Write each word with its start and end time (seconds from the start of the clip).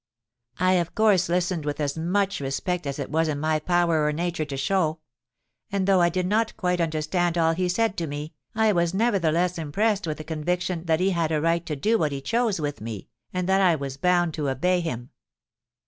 I 0.57 0.73
of 0.81 0.95
course 0.95 1.29
listened 1.29 1.63
with 1.63 1.79
as 1.79 1.95
much 1.95 2.39
respect 2.39 2.87
as 2.87 2.97
it 2.97 3.11
was 3.11 3.27
in 3.27 3.39
my 3.39 3.59
power 3.59 4.03
or 4.03 4.11
nature 4.11 4.45
to 4.45 4.57
show; 4.57 4.97
and, 5.71 5.85
though 5.85 6.01
I 6.01 6.09
did 6.09 6.25
not 6.25 6.57
quite 6.57 6.81
understand 6.81 7.37
all 7.37 7.53
he 7.53 7.69
said 7.69 7.95
to 7.97 8.07
me, 8.07 8.33
I 8.55 8.71
was 8.71 8.95
nevertheless 8.95 9.59
impressed 9.59 10.07
with 10.07 10.17
the 10.17 10.23
conviction 10.23 10.85
that 10.85 11.01
he 11.01 11.11
had 11.11 11.31
a 11.31 11.39
right 11.39 11.63
to 11.67 11.75
do 11.75 11.99
what 11.99 12.11
he 12.11 12.19
chose 12.19 12.59
with 12.59 12.81
me, 12.81 13.09
and 13.31 13.47
that 13.47 13.61
I 13.61 13.75
was 13.75 13.97
bound 13.97 14.33
to 14.33 14.49
obey 14.49 14.79
him. 14.79 15.11